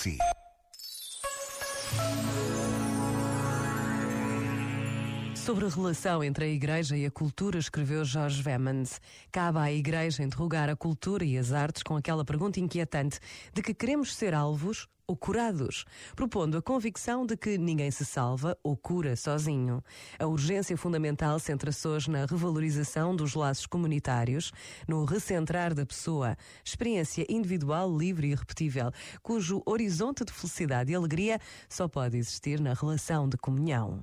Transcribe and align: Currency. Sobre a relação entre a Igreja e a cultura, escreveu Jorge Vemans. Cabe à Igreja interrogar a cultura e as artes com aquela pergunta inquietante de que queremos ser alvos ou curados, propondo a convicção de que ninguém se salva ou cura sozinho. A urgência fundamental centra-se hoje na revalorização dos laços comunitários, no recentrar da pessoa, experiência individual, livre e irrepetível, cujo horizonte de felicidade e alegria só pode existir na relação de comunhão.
Currency. 0.00 0.39
Sobre 5.44 5.64
a 5.64 5.68
relação 5.68 6.22
entre 6.22 6.44
a 6.44 6.48
Igreja 6.48 6.96
e 6.96 7.06
a 7.06 7.10
cultura, 7.10 7.58
escreveu 7.58 8.04
Jorge 8.04 8.42
Vemans. 8.42 9.00
Cabe 9.32 9.58
à 9.58 9.72
Igreja 9.72 10.22
interrogar 10.22 10.68
a 10.68 10.76
cultura 10.76 11.24
e 11.24 11.38
as 11.38 11.50
artes 11.50 11.82
com 11.82 11.96
aquela 11.96 12.26
pergunta 12.26 12.60
inquietante 12.60 13.18
de 13.52 13.62
que 13.62 13.72
queremos 13.72 14.14
ser 14.14 14.34
alvos 14.34 14.86
ou 15.06 15.16
curados, 15.16 15.86
propondo 16.14 16.58
a 16.58 16.62
convicção 16.62 17.24
de 17.24 17.38
que 17.38 17.56
ninguém 17.56 17.90
se 17.90 18.04
salva 18.04 18.56
ou 18.62 18.76
cura 18.76 19.16
sozinho. 19.16 19.82
A 20.18 20.26
urgência 20.26 20.76
fundamental 20.76 21.38
centra-se 21.38 21.88
hoje 21.88 22.10
na 22.10 22.26
revalorização 22.26 23.16
dos 23.16 23.34
laços 23.34 23.66
comunitários, 23.66 24.52
no 24.86 25.06
recentrar 25.06 25.74
da 25.74 25.86
pessoa, 25.86 26.36
experiência 26.62 27.24
individual, 27.30 27.96
livre 27.96 28.28
e 28.28 28.32
irrepetível, 28.32 28.92
cujo 29.22 29.62
horizonte 29.64 30.22
de 30.22 30.32
felicidade 30.32 30.92
e 30.92 30.94
alegria 30.94 31.40
só 31.68 31.88
pode 31.88 32.18
existir 32.18 32.60
na 32.60 32.74
relação 32.74 33.26
de 33.26 33.38
comunhão. 33.38 34.02